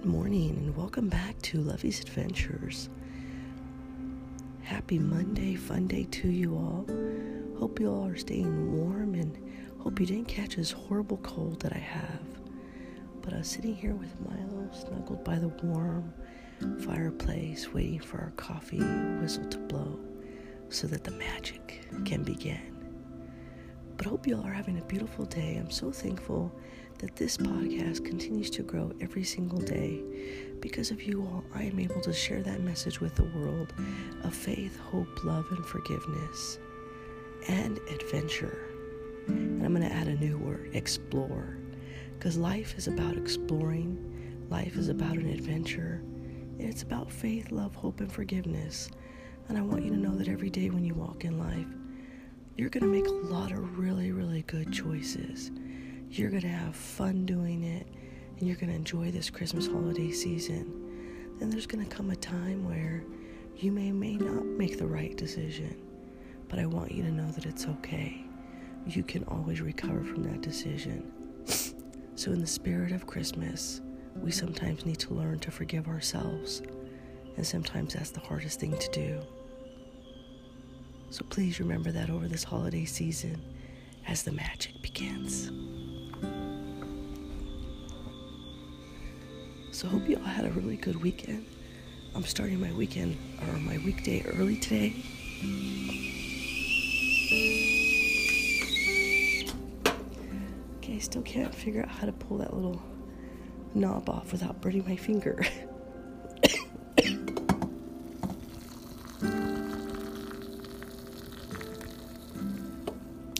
Good 0.00 0.08
morning 0.08 0.56
and 0.56 0.74
welcome 0.78 1.10
back 1.10 1.38
to 1.42 1.58
Lovey's 1.58 2.00
Adventures. 2.00 2.88
Happy 4.62 4.98
Monday, 4.98 5.56
fun 5.56 5.86
day 5.88 6.04
to 6.04 6.28
you 6.30 6.54
all. 6.54 6.86
Hope 7.58 7.78
you 7.78 7.92
all 7.92 8.06
are 8.06 8.16
staying 8.16 8.72
warm 8.72 9.14
and 9.14 9.36
hope 9.78 10.00
you 10.00 10.06
didn't 10.06 10.26
catch 10.26 10.56
this 10.56 10.70
horrible 10.70 11.18
cold 11.18 11.60
that 11.60 11.74
I 11.74 11.78
have. 11.80 12.22
But 13.20 13.34
I 13.34 13.38
was 13.40 13.48
sitting 13.48 13.74
here 13.74 13.94
with 13.94 14.18
Milo 14.22 14.70
snuggled 14.72 15.22
by 15.22 15.38
the 15.38 15.48
warm 15.48 16.14
fireplace, 16.78 17.70
waiting 17.70 18.00
for 18.00 18.20
our 18.20 18.32
coffee 18.36 18.80
whistle 19.20 19.44
to 19.50 19.58
blow 19.58 20.00
so 20.70 20.86
that 20.86 21.04
the 21.04 21.10
magic 21.10 21.84
can 22.06 22.22
begin. 22.22 22.74
But 23.98 24.06
hope 24.06 24.26
you 24.26 24.34
all 24.34 24.46
are 24.46 24.52
having 24.54 24.78
a 24.78 24.84
beautiful 24.84 25.26
day. 25.26 25.58
I'm 25.58 25.70
so 25.70 25.92
thankful 25.92 26.58
that 27.00 27.16
this 27.16 27.38
podcast 27.38 28.04
continues 28.04 28.50
to 28.50 28.62
grow 28.62 28.92
every 29.00 29.24
single 29.24 29.58
day. 29.58 30.02
Because 30.60 30.90
of 30.90 31.02
you 31.02 31.22
all, 31.22 31.42
I 31.54 31.62
am 31.62 31.78
able 31.78 32.02
to 32.02 32.12
share 32.12 32.42
that 32.42 32.60
message 32.60 33.00
with 33.00 33.14
the 33.14 33.24
world 33.24 33.72
of 34.22 34.34
faith, 34.34 34.78
hope, 34.78 35.24
love, 35.24 35.46
and 35.50 35.64
forgiveness, 35.64 36.58
and 37.48 37.78
adventure. 37.88 38.68
And 39.28 39.64
I'm 39.64 39.74
going 39.74 39.88
to 39.88 39.94
add 39.94 40.08
a 40.08 40.14
new 40.16 40.36
word 40.36 40.72
explore. 40.74 41.56
Because 42.18 42.36
life 42.36 42.76
is 42.76 42.86
about 42.86 43.16
exploring, 43.16 44.46
life 44.50 44.76
is 44.76 44.90
about 44.90 45.16
an 45.16 45.30
adventure, 45.30 46.02
and 46.58 46.68
it's 46.68 46.82
about 46.82 47.10
faith, 47.10 47.50
love, 47.50 47.74
hope, 47.74 48.00
and 48.00 48.12
forgiveness. 48.12 48.90
And 49.48 49.56
I 49.56 49.62
want 49.62 49.84
you 49.84 49.90
to 49.90 49.96
know 49.96 50.14
that 50.16 50.28
every 50.28 50.50
day 50.50 50.68
when 50.68 50.84
you 50.84 50.94
walk 50.94 51.24
in 51.24 51.38
life, 51.38 51.66
you're 52.58 52.68
going 52.68 52.82
to 52.82 52.92
make 52.92 53.06
a 53.06 53.34
lot 53.34 53.52
of 53.52 53.78
really, 53.78 54.12
really 54.12 54.42
good 54.42 54.70
choices 54.70 55.50
you're 56.10 56.30
going 56.30 56.42
to 56.42 56.48
have 56.48 56.74
fun 56.74 57.24
doing 57.24 57.62
it 57.62 57.86
and 58.38 58.48
you're 58.48 58.56
going 58.56 58.70
to 58.70 58.74
enjoy 58.74 59.10
this 59.10 59.30
Christmas 59.30 59.66
holiday 59.66 60.10
season, 60.10 61.36
then 61.38 61.50
there's 61.50 61.66
going 61.66 61.84
to 61.84 61.96
come 61.96 62.10
a 62.10 62.16
time 62.16 62.68
where 62.68 63.04
you 63.56 63.70
may 63.70 63.92
may 63.92 64.16
not 64.16 64.44
make 64.44 64.78
the 64.78 64.86
right 64.86 65.16
decision. 65.16 65.76
But 66.48 66.58
I 66.58 66.66
want 66.66 66.90
you 66.90 67.04
to 67.04 67.12
know 67.12 67.30
that 67.30 67.46
it's 67.46 67.66
okay. 67.66 68.24
You 68.86 69.04
can 69.04 69.22
always 69.24 69.60
recover 69.60 70.02
from 70.02 70.24
that 70.24 70.40
decision. 70.40 71.12
So 72.16 72.32
in 72.32 72.40
the 72.40 72.46
spirit 72.46 72.92
of 72.92 73.06
Christmas, 73.06 73.80
we 74.16 74.32
sometimes 74.32 74.84
need 74.84 74.98
to 75.00 75.14
learn 75.14 75.38
to 75.40 75.50
forgive 75.50 75.86
ourselves. 75.86 76.62
And 77.36 77.46
sometimes 77.46 77.94
that's 77.94 78.10
the 78.10 78.20
hardest 78.20 78.58
thing 78.58 78.76
to 78.76 78.90
do. 78.90 79.20
So 81.10 81.24
please 81.28 81.60
remember 81.60 81.92
that 81.92 82.10
over 82.10 82.26
this 82.26 82.44
holiday 82.44 82.84
season 82.84 83.40
as 84.06 84.22
the 84.22 84.32
magic 84.32 84.82
begins. 84.82 85.50
So, 89.80 89.88
hope 89.88 90.06
you 90.10 90.16
all 90.18 90.24
had 90.24 90.44
a 90.44 90.50
really 90.50 90.76
good 90.76 91.00
weekend. 91.02 91.46
I'm 92.14 92.24
starting 92.24 92.60
my 92.60 92.70
weekend 92.70 93.16
or 93.48 93.56
my 93.60 93.78
weekday 93.78 94.22
early 94.36 94.58
today. 94.58 94.92
Okay, 100.76 100.96
I 100.96 100.98
still 100.98 101.22
can't 101.22 101.54
figure 101.54 101.80
out 101.80 101.88
how 101.88 102.04
to 102.04 102.12
pull 102.12 102.36
that 102.36 102.52
little 102.52 102.82
knob 103.72 104.10
off 104.10 104.32
without 104.32 104.60
burning 104.60 104.84
my 104.86 104.96
finger. 104.96 105.42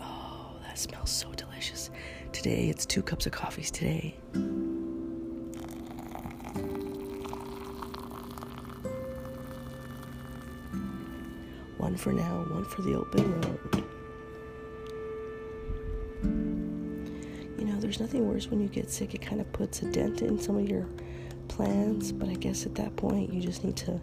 oh, 0.00 0.56
that 0.62 0.78
smells 0.78 1.10
so 1.10 1.30
delicious. 1.34 1.90
Today, 2.32 2.70
it's 2.70 2.86
two 2.86 3.02
cups 3.02 3.26
of 3.26 3.32
coffees 3.32 3.70
today. 3.70 4.16
For 12.02 12.12
now, 12.12 12.44
one 12.48 12.64
for 12.64 12.82
the 12.82 12.94
open 12.94 13.40
road. 13.42 13.84
You 17.56 17.64
know, 17.64 17.78
there's 17.78 18.00
nothing 18.00 18.26
worse 18.26 18.48
when 18.50 18.60
you 18.60 18.66
get 18.66 18.90
sick. 18.90 19.14
It 19.14 19.22
kind 19.22 19.40
of 19.40 19.52
puts 19.52 19.82
a 19.82 19.92
dent 19.92 20.20
in 20.20 20.36
some 20.36 20.56
of 20.56 20.68
your 20.68 20.88
plans, 21.46 22.10
but 22.10 22.28
I 22.28 22.34
guess 22.34 22.66
at 22.66 22.74
that 22.74 22.96
point 22.96 23.32
you 23.32 23.40
just 23.40 23.62
need 23.62 23.76
to 23.76 24.00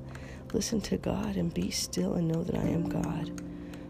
listen 0.54 0.80
to 0.80 0.96
God 0.96 1.36
and 1.36 1.54
be 1.54 1.72
still 1.72 2.14
and 2.14 2.26
know 2.26 2.42
that 2.42 2.56
I 2.56 2.68
am 2.70 2.88
God. 2.88 3.42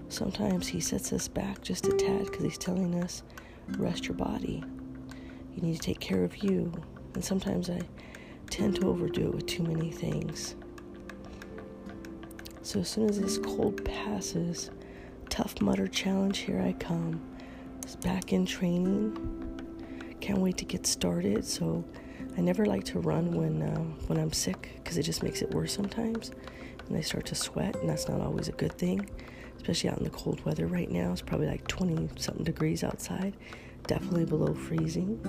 Sometimes 0.10 0.68
He 0.68 0.80
sets 0.80 1.14
us 1.14 1.28
back 1.28 1.62
just 1.62 1.86
a 1.86 1.92
tad 1.92 2.26
because 2.26 2.44
He's 2.44 2.58
telling 2.58 2.96
us, 3.04 3.22
rest 3.78 4.08
your 4.08 4.18
body. 4.18 4.64
You 5.54 5.62
need 5.62 5.76
to 5.76 5.82
take 5.82 6.00
care 6.00 6.24
of 6.24 6.36
you. 6.38 6.72
And 7.14 7.24
sometimes 7.24 7.70
I 7.70 7.82
tend 8.50 8.78
to 8.78 8.88
overdo 8.88 9.28
it 9.28 9.36
with 9.36 9.46
too 9.46 9.62
many 9.62 9.92
things. 9.92 10.56
So 12.70 12.82
as 12.82 12.88
soon 12.88 13.10
as 13.10 13.20
this 13.20 13.40
cold 13.40 13.84
passes, 13.84 14.70
Tough 15.28 15.60
Mudder 15.60 15.88
Challenge, 15.88 16.38
here 16.38 16.62
I 16.62 16.74
come. 16.74 17.20
It's 17.82 17.96
back 17.96 18.32
in 18.32 18.46
training. 18.46 19.18
Can't 20.22 20.38
wait 20.38 20.58
to 20.58 20.66
get 20.66 20.86
started. 20.86 21.44
So 21.44 21.84
I 22.38 22.42
never 22.42 22.68
like 22.68 22.84
to 22.84 23.00
run 23.00 23.32
when 23.32 23.64
uh, 23.64 23.80
when 24.06 24.20
I'm 24.20 24.32
sick 24.32 24.74
because 24.76 25.00
it 25.00 25.02
just 25.02 25.24
makes 25.24 25.42
it 25.42 25.50
worse 25.50 25.74
sometimes, 25.74 26.30
and 26.88 26.96
I 26.96 27.02
start 27.02 27.26
to 27.26 27.34
sweat, 27.34 27.76
and 27.78 27.90
that's 27.90 28.08
not 28.08 28.22
always 28.22 28.50
a 28.50 28.52
good 28.52 28.74
thing, 28.74 29.10
especially 29.58 29.90
out 29.90 29.98
in 29.98 30.04
the 30.04 30.12
cold 30.12 30.46
weather 30.46 30.68
right 30.68 30.92
now. 30.92 31.12
It's 31.12 31.24
probably 31.24 31.48
like 31.48 31.66
20 31.66 32.08
something 32.18 32.44
degrees 32.44 32.84
outside, 32.84 33.36
definitely 33.88 34.26
below 34.26 34.54
freezing. 34.54 35.20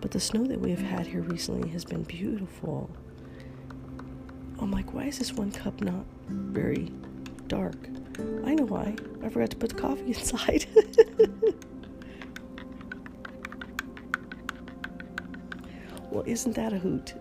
But 0.00 0.12
the 0.12 0.20
snow 0.20 0.44
that 0.44 0.60
we 0.60 0.70
have 0.70 0.78
had 0.78 1.08
here 1.08 1.22
recently 1.22 1.70
has 1.70 1.84
been 1.84 2.04
beautiful. 2.04 2.88
I'm 4.60 4.70
like, 4.70 4.92
why 4.94 5.04
is 5.04 5.18
this 5.18 5.32
one 5.32 5.50
cup 5.50 5.80
not 5.80 6.04
very 6.28 6.90
dark? 7.48 7.76
I 8.44 8.54
know 8.54 8.64
why. 8.64 8.94
I 9.22 9.28
forgot 9.28 9.50
to 9.50 9.56
put 9.56 9.70
the 9.70 9.76
coffee 9.76 10.06
inside. 10.06 10.66
well, 16.10 16.22
isn't 16.26 16.54
that 16.54 16.72
a 16.72 16.78
hoot? 16.78 17.14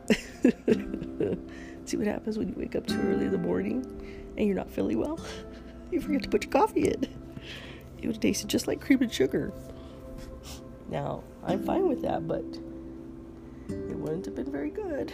See 1.85 1.97
what 1.97 2.07
happens 2.07 2.37
when 2.37 2.47
you 2.47 2.53
wake 2.55 2.75
up 2.75 2.85
too 2.87 2.99
early 3.01 3.25
in 3.25 3.31
the 3.31 3.37
morning 3.37 3.83
and 4.37 4.47
you're 4.47 4.55
not 4.55 4.69
feeling 4.69 4.99
well? 4.99 5.19
You 5.91 6.01
forget 6.01 6.23
to 6.23 6.29
put 6.29 6.43
your 6.43 6.51
coffee 6.51 6.87
in. 6.87 7.05
It 8.01 8.07
would 8.07 8.19
taste 8.19 8.47
just 8.47 8.65
like 8.67 8.81
cream 8.81 9.03
and 9.03 9.13
sugar. 9.13 9.53
Now, 10.89 11.23
I'm 11.43 11.63
fine 11.63 11.87
with 11.87 12.01
that, 12.01 12.27
but 12.27 12.43
it 13.69 13.95
wouldn't 13.95 14.25
have 14.25 14.33
been 14.33 14.51
very 14.51 14.71
good. 14.71 15.13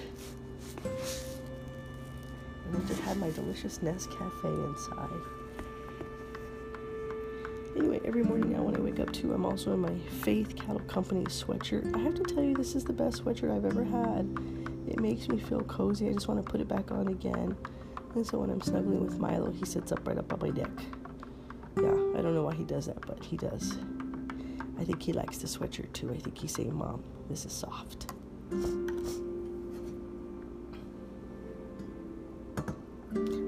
And 2.69 2.83
I 2.83 2.87
just 2.87 3.01
had 3.01 3.17
my 3.17 3.31
delicious 3.31 3.79
Nescafe 3.79 4.43
inside. 4.43 5.09
Anyway, 7.75 7.99
every 8.05 8.23
morning 8.23 8.51
now 8.51 8.61
when 8.61 8.75
I 8.75 8.79
wake 8.79 8.99
up 8.99 9.11
too, 9.11 9.33
I'm 9.33 9.43
also 9.43 9.73
in 9.73 9.79
my 9.79 9.97
Faith 10.21 10.55
Cattle 10.55 10.81
Company 10.81 11.23
sweatshirt. 11.25 11.95
I 11.95 11.99
have 11.99 12.13
to 12.15 12.23
tell 12.23 12.43
you, 12.43 12.53
this 12.53 12.75
is 12.75 12.83
the 12.83 12.93
best 12.93 13.23
sweatshirt 13.23 13.55
I've 13.55 13.65
ever 13.65 13.83
had. 13.83 14.27
It 14.87 14.99
makes 14.99 15.27
me 15.29 15.39
feel 15.39 15.61
cozy. 15.61 16.09
I 16.09 16.13
just 16.13 16.27
want 16.27 16.45
to 16.45 16.51
put 16.51 16.61
it 16.61 16.67
back 16.67 16.91
on 16.91 17.07
again. 17.07 17.57
And 18.15 18.25
so 18.25 18.39
when 18.39 18.51
I'm 18.51 18.61
snuggling 18.61 19.03
with 19.03 19.17
Milo, 19.17 19.49
he 19.49 19.65
sits 19.65 19.91
up 19.91 20.07
right 20.07 20.17
up 20.17 20.31
on 20.31 20.39
my 20.39 20.49
neck. 20.49 20.71
Yeah, 21.77 21.89
I 22.17 22.21
don't 22.21 22.35
know 22.35 22.43
why 22.43 22.53
he 22.53 22.65
does 22.65 22.85
that, 22.85 23.01
but 23.07 23.23
he 23.23 23.37
does. 23.37 23.77
I 24.79 24.83
think 24.83 25.01
he 25.01 25.13
likes 25.13 25.39
the 25.39 25.47
sweatshirt 25.47 25.91
too. 25.93 26.11
I 26.11 26.17
think 26.17 26.37
he's 26.37 26.53
saying, 26.53 26.75
Mom, 26.75 27.03
this 27.29 27.45
is 27.45 27.53
soft. 27.53 28.11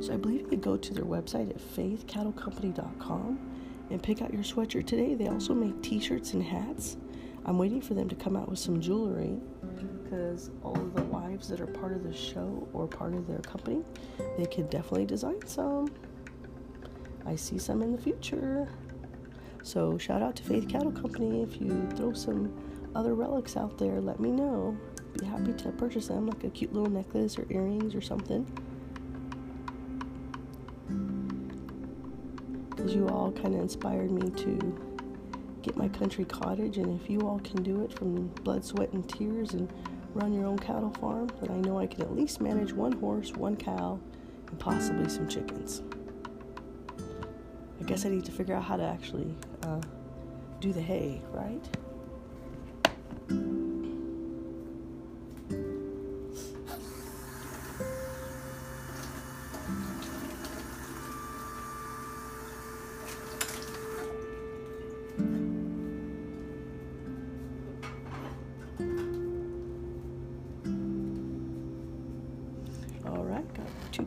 So 0.01 0.13
I 0.13 0.17
believe 0.17 0.41
you 0.41 0.47
could 0.47 0.61
go 0.61 0.77
to 0.77 0.93
their 0.93 1.05
website 1.05 1.49
at 1.49 1.57
faithcattlecompany.com 1.57 3.39
and 3.89 4.01
pick 4.01 4.21
out 4.21 4.33
your 4.33 4.43
sweatshirt 4.43 4.87
today. 4.87 5.13
They 5.13 5.27
also 5.27 5.53
make 5.53 5.81
t-shirts 5.81 6.33
and 6.33 6.43
hats. 6.43 6.97
I'm 7.45 7.57
waiting 7.57 7.81
for 7.81 7.93
them 7.93 8.07
to 8.09 8.15
come 8.15 8.35
out 8.35 8.49
with 8.49 8.59
some 8.59 8.79
jewelry 8.79 9.37
because 10.03 10.49
all 10.63 10.75
of 10.75 10.93
the 10.93 11.03
wives 11.03 11.47
that 11.49 11.61
are 11.61 11.67
part 11.67 11.93
of 11.93 12.03
the 12.03 12.13
show 12.13 12.67
or 12.73 12.87
part 12.87 13.13
of 13.13 13.27
their 13.27 13.39
company, 13.39 13.81
they 14.37 14.45
could 14.45 14.69
definitely 14.69 15.05
design 15.05 15.45
some. 15.45 15.91
I 17.25 17.35
see 17.35 17.57
some 17.57 17.81
in 17.81 17.91
the 17.91 18.01
future. 18.01 18.67
So 19.63 19.97
shout 19.97 20.21
out 20.21 20.35
to 20.37 20.43
Faith 20.43 20.67
Cattle 20.67 20.91
Company. 20.91 21.43
If 21.43 21.61
you 21.61 21.87
throw 21.95 22.13
some 22.13 22.51
other 22.95 23.13
relics 23.13 23.55
out 23.57 23.77
there, 23.77 24.01
let 24.01 24.19
me 24.19 24.31
know. 24.31 24.77
Be 25.19 25.25
happy 25.25 25.53
to 25.53 25.69
purchase 25.71 26.07
them, 26.07 26.27
like 26.27 26.43
a 26.43 26.49
cute 26.49 26.73
little 26.73 26.89
necklace 26.89 27.37
or 27.37 27.45
earrings 27.49 27.93
or 27.93 28.01
something. 28.01 28.45
You 32.89 33.07
all 33.09 33.31
kind 33.31 33.53
of 33.53 33.61
inspired 33.61 34.11
me 34.11 34.29
to 34.29 34.81
get 35.61 35.77
my 35.77 35.87
country 35.89 36.25
cottage. 36.25 36.77
And 36.77 36.99
if 36.99 37.09
you 37.09 37.21
all 37.21 37.39
can 37.39 37.63
do 37.63 37.83
it 37.83 37.93
from 37.93 38.27
blood, 38.43 38.65
sweat, 38.65 38.91
and 38.93 39.07
tears 39.07 39.53
and 39.53 39.71
run 40.13 40.33
your 40.33 40.45
own 40.45 40.57
cattle 40.57 40.91
farm, 40.99 41.29
then 41.41 41.51
I 41.51 41.59
know 41.59 41.79
I 41.79 41.87
can 41.87 42.01
at 42.01 42.15
least 42.15 42.41
manage 42.41 42.73
one 42.73 42.93
horse, 42.93 43.31
one 43.33 43.55
cow, 43.55 43.99
and 44.47 44.59
possibly 44.59 45.09
some 45.09 45.27
chickens. 45.27 45.81
I 47.79 47.83
guess 47.83 48.05
I 48.05 48.09
need 48.09 48.25
to 48.25 48.31
figure 48.31 48.55
out 48.55 48.63
how 48.63 48.77
to 48.77 48.83
actually 48.83 49.33
uh, 49.63 49.81
do 50.59 50.71
the 50.73 50.81
hay, 50.81 51.21
right? 51.31 51.63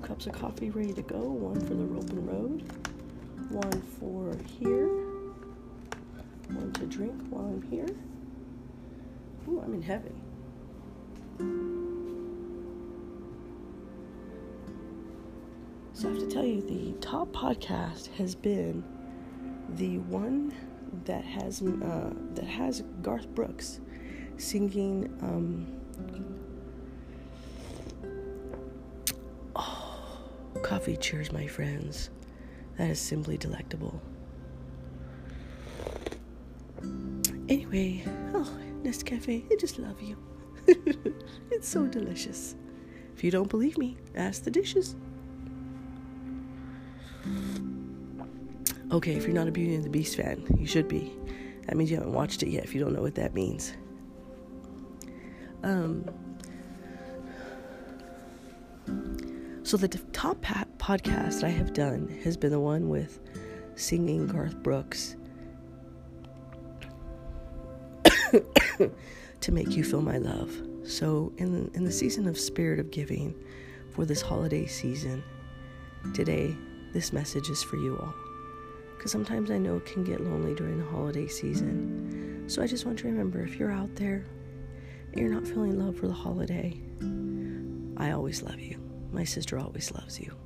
Cups 0.05 0.27
of 0.27 0.33
coffee 0.33 0.69
ready 0.69 0.93
to 0.93 1.03
go. 1.03 1.19
One 1.19 1.59
for 1.61 1.75
the 1.75 1.85
rope 1.85 2.11
and 2.11 2.29
road, 2.29 2.63
one 3.51 3.83
for 3.99 4.37
here, 4.59 4.89
one 6.49 6.73
to 6.75 6.87
drink 6.87 7.15
while 7.31 7.47
I'm 7.47 7.63
here. 7.63 7.89
Ooh, 9.49 9.63
I'm 9.65 9.73
in 9.73 9.83
heaven. 9.83 10.21
So 15.95 16.09
I 16.09 16.13
have 16.13 16.21
to 16.21 16.27
tell 16.27 16.45
you, 16.45 16.61
the 16.61 16.93
top 17.01 17.29
podcast 17.29 18.09
has 18.17 18.35
been 18.35 18.85
the 19.71 19.99
one 19.99 20.53
that 21.07 21.25
has 21.25 21.63
uh, 21.63 22.13
that 22.35 22.45
has 22.47 22.83
Garth 23.01 23.29
Brooks 23.29 23.81
singing. 24.37 25.17
Um, 25.23 25.67
coffee 30.65 30.97
cheers, 30.97 31.31
my 31.31 31.47
friends. 31.47 32.09
That 32.79 32.91
is 32.91 32.99
simply 32.99 33.37
delectable. 33.37 34.01
Anyway, 37.49 38.03
oh, 38.33 38.51
Nescafe, 38.83 39.45
I 39.53 39.57
just 39.57 39.79
love 39.79 40.01
you. 40.01 40.17
it's 41.51 41.69
so 41.69 41.87
delicious. 41.87 42.57
If 43.15 43.23
you 43.23 43.31
don't 43.31 43.51
believe 43.51 43.77
me, 43.77 43.99
ask 44.17 44.43
the 44.43 44.51
dishes. 44.51 44.97
Okay, 48.91 49.15
if 49.15 49.25
you're 49.25 49.35
not 49.35 49.49
a 49.49 49.53
Beauty 49.53 49.75
and 49.75 49.85
the 49.85 49.91
Beast 49.91 50.17
fan, 50.17 50.47
you 50.59 50.67
should 50.67 50.89
be. 50.89 51.13
That 51.67 51.77
means 51.77 51.91
you 51.91 51.99
haven't 51.99 52.15
watched 52.15 52.43
it 52.43 52.49
yet 52.49 52.65
if 52.65 52.75
you 52.75 52.81
don't 52.81 52.95
know 52.95 53.03
what 53.03 53.15
that 53.17 53.35
means. 53.35 53.75
Um, 55.63 56.07
so, 59.65 59.79
the 59.79 59.89
top 59.89 60.43
podcast 60.43 61.43
I 61.43 61.49
have 61.49 61.73
done 61.73 62.07
has 62.23 62.37
been 62.37 62.51
the 62.51 62.61
one 62.61 62.91
with 62.91 63.19
singing 63.77 64.27
Garth 64.27 64.63
Brooks 64.63 65.17
to 69.41 69.53
make 69.53 69.71
you 69.71 69.83
feel 69.83 70.03
my 70.03 70.19
love. 70.19 70.55
So, 70.85 71.33
in, 71.39 71.71
in 71.73 71.83
the 71.83 71.91
season 71.91 72.29
of 72.29 72.39
Spirit 72.39 72.79
of 72.79 72.91
Giving 72.91 73.35
for 73.91 74.05
this 74.05 74.21
holiday 74.21 74.67
season, 74.67 75.25
today 76.13 76.55
this 76.93 77.15
message 77.15 77.49
is 77.49 77.63
for 77.63 77.77
you 77.77 77.97
all 77.99 78.15
because 78.99 79.11
sometimes 79.11 79.51
I 79.51 79.57
know 79.57 79.77
it 79.77 79.87
can 79.87 80.05
get 80.05 80.21
lonely 80.21 80.55
during 80.55 80.79
the 80.79 80.91
holiday 80.91 81.27
season. 81.27 82.45
So 82.49 82.63
I 82.63 82.67
just 82.67 82.85
want 82.85 82.99
to 82.99 83.07
remember 83.07 83.41
if 83.41 83.57
you're 83.57 83.73
out 83.73 83.97
there 83.97 84.27
and 85.13 85.21
you're 85.21 85.33
not 85.33 85.47
feeling 85.47 85.79
love 85.79 85.97
for 85.97 86.07
the 86.07 86.13
holiday, 86.13 86.79
I 87.97 88.11
always 88.11 88.43
love 88.43 88.61
you. 88.61 88.79
My 89.15 89.25
sister 89.25 89.59
always 89.59 89.93
loves 89.93 90.19
you. 90.19 90.37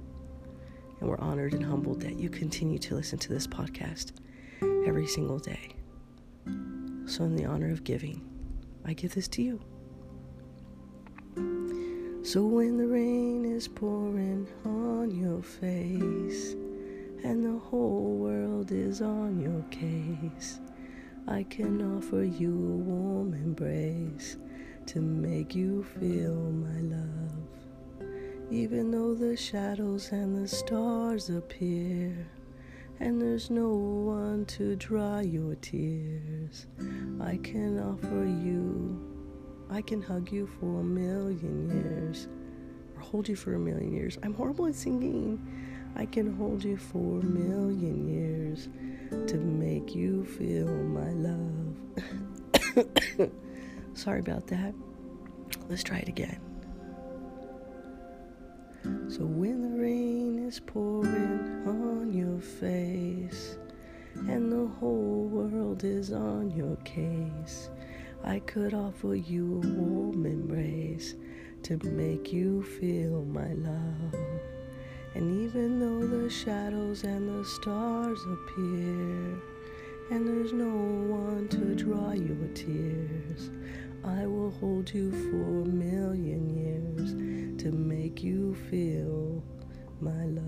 And 1.00 1.08
we're 1.08 1.18
honored 1.18 1.54
and 1.54 1.64
humbled 1.64 2.02
that 2.02 2.18
you 2.18 2.28
continue 2.28 2.78
to 2.80 2.94
listen 2.94 3.18
to 3.20 3.32
this 3.32 3.46
podcast 3.46 4.12
every 4.86 5.06
single 5.06 5.38
day. 5.38 5.74
So, 7.06 7.24
in 7.24 7.34
the 7.34 7.46
honor 7.46 7.70
of 7.70 7.82
giving, 7.82 8.20
I 8.84 8.92
give 8.92 9.14
this 9.14 9.26
to 9.28 9.42
you. 9.42 9.60
So, 12.22 12.44
when 12.44 12.76
the 12.76 12.86
rain 12.86 13.46
is 13.46 13.66
pouring 13.66 14.46
on 14.66 15.10
your 15.10 15.42
face, 15.42 16.54
and 17.24 17.42
the 17.42 17.58
whole 17.58 18.16
world 18.16 18.70
is 18.70 19.00
on 19.00 19.40
your 19.40 19.62
case. 19.70 20.60
I 21.26 21.42
can 21.44 21.96
offer 21.96 22.22
you 22.22 22.52
a 22.52 22.76
warm 22.76 23.34
embrace 23.34 24.36
to 24.86 25.00
make 25.00 25.54
you 25.54 25.84
feel 25.98 26.34
my 26.34 26.80
love. 26.96 27.47
Even 28.50 28.90
though 28.90 29.14
the 29.14 29.36
shadows 29.36 30.10
and 30.10 30.34
the 30.42 30.48
stars 30.48 31.28
appear, 31.28 32.16
and 32.98 33.20
there's 33.20 33.50
no 33.50 33.68
one 33.68 34.46
to 34.46 34.74
dry 34.76 35.20
your 35.20 35.54
tears, 35.56 36.66
I 37.20 37.36
can 37.42 37.78
offer 37.78 38.24
you, 38.24 38.98
I 39.68 39.82
can 39.82 40.00
hug 40.00 40.32
you 40.32 40.46
for 40.46 40.80
a 40.80 40.82
million 40.82 41.68
years, 41.68 42.26
or 42.96 43.02
hold 43.02 43.28
you 43.28 43.36
for 43.36 43.54
a 43.54 43.58
million 43.58 43.92
years. 43.92 44.16
I'm 44.22 44.32
horrible 44.32 44.66
at 44.66 44.74
singing. 44.74 45.38
I 45.94 46.06
can 46.06 46.34
hold 46.34 46.64
you 46.64 46.78
for 46.78 47.20
a 47.20 47.24
million 47.24 48.08
years 48.08 48.70
to 49.30 49.36
make 49.36 49.94
you 49.94 50.24
feel 50.24 50.68
my 50.68 51.10
love. 51.10 51.70
Sorry 53.94 54.20
about 54.20 54.46
that. 54.46 54.72
Let's 55.68 55.82
try 55.82 55.98
it 55.98 56.08
again. 56.08 56.47
So 59.08 59.24
when 59.24 59.62
the 59.62 59.82
rain 59.82 60.46
is 60.46 60.60
pouring 60.60 61.62
on 61.66 62.12
your 62.12 62.38
face 62.40 63.56
and 64.28 64.52
the 64.52 64.66
whole 64.66 65.24
world 65.32 65.82
is 65.82 66.12
on 66.12 66.50
your 66.50 66.76
case, 66.84 67.70
I 68.22 68.40
could 68.40 68.74
offer 68.74 69.14
you 69.14 69.62
a 69.64 69.66
warm 69.66 70.26
embrace 70.26 71.14
to 71.62 71.78
make 71.84 72.34
you 72.34 72.62
feel 72.62 73.24
my 73.24 73.54
love. 73.54 74.14
And 75.14 75.48
even 75.48 75.80
though 75.80 76.06
the 76.06 76.28
shadows 76.28 77.04
and 77.04 77.30
the 77.30 77.48
stars 77.48 78.20
appear, 78.30 79.40
and 80.10 80.28
there's 80.28 80.52
no 80.52 80.68
one 80.68 81.48
to 81.48 81.74
dry 81.74 82.12
your 82.12 82.48
tears, 82.48 83.48
I 84.04 84.26
will 84.26 84.50
hold 84.50 84.92
you 84.92 85.10
for 85.10 85.62
a 85.62 85.72
million 85.72 86.54
years 86.54 86.87
to 87.58 87.72
make 87.72 88.22
you 88.22 88.54
feel 88.70 89.42
my 90.00 90.24
love. 90.26 90.44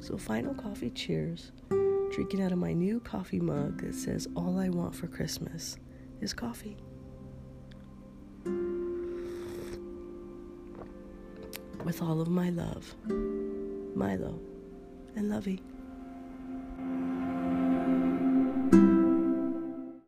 So, 0.00 0.16
final 0.18 0.54
coffee 0.54 0.90
cheers. 0.90 1.52
Drinking 2.12 2.42
out 2.42 2.52
of 2.52 2.58
my 2.58 2.72
new 2.72 3.00
coffee 3.00 3.40
mug 3.40 3.82
that 3.82 3.94
says, 3.94 4.28
All 4.36 4.58
I 4.58 4.68
want 4.68 4.94
for 4.94 5.08
Christmas 5.08 5.76
is 6.20 6.32
coffee. 6.32 6.76
with 11.84 12.00
all 12.00 12.20
of 12.20 12.28
my 12.28 12.50
love, 12.50 12.94
Milo, 13.94 14.40
and 15.16 15.28
Lovey. 15.28 15.62